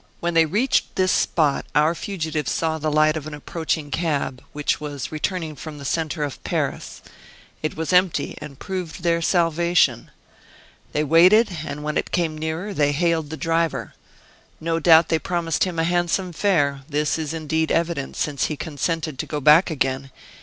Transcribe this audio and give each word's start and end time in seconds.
When 0.19 0.33
they 0.33 0.47
reached 0.47 0.95
this 0.95 1.11
spot, 1.11 1.67
our 1.75 1.93
fugitives 1.93 2.49
saw 2.51 2.79
the 2.79 2.91
light 2.91 3.15
of 3.15 3.27
an 3.27 3.35
approaching 3.35 3.91
cab, 3.91 4.41
which 4.51 4.81
was 4.81 5.11
returning 5.11 5.55
from 5.55 5.77
the 5.77 5.85
centre 5.85 6.23
of 6.23 6.43
Paris. 6.43 7.03
It 7.61 7.77
was 7.77 7.93
empty, 7.93 8.33
and 8.41 8.57
proved 8.57 9.03
their 9.03 9.21
salvation. 9.21 10.09
They 10.91 11.03
waited, 11.03 11.51
and 11.63 11.83
when 11.83 11.97
it 11.97 12.09
came 12.09 12.35
nearer 12.35 12.73
they 12.73 12.93
hailed 12.93 13.29
the 13.29 13.37
driver. 13.37 13.93
No 14.59 14.79
doubt 14.79 15.09
they 15.09 15.19
promised 15.19 15.65
him 15.65 15.77
a 15.77 15.83
handsome 15.83 16.33
fare; 16.33 16.81
this 16.89 17.19
is 17.19 17.31
indeed 17.31 17.71
evident, 17.71 18.15
since 18.15 18.45
he 18.45 18.57
consented 18.57 19.19
to 19.19 19.27
go 19.27 19.39
back 19.39 19.69
again. 19.69 20.09